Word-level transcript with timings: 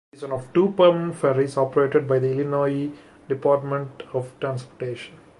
It 0.11 0.15
is 0.17 0.21
one 0.23 0.31
of 0.31 0.51
two 0.51 0.71
permanent 0.75 1.13
ferries 1.15 1.57
operated 1.57 2.07
by 2.07 2.17
the 2.17 2.31
Illinois 2.31 2.89
Department 3.29 4.01
of 4.13 4.31
Transportation. 4.39 5.19